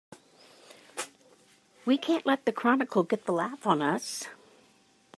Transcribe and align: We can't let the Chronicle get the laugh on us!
We 1.85 1.95
can't 1.99 2.25
let 2.25 2.45
the 2.47 2.51
Chronicle 2.51 3.03
get 3.03 3.25
the 3.27 3.33
laugh 3.33 3.67
on 3.67 3.83
us! 3.83 4.27